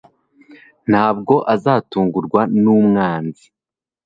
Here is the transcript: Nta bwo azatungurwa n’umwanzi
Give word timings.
Nta 0.89 1.05
bwo 1.17 1.35
azatungurwa 1.53 2.41
n’umwanzi 2.61 3.45